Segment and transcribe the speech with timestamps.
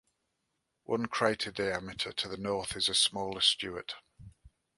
[0.85, 3.93] One crater diameter to the north is the smaller Stewart.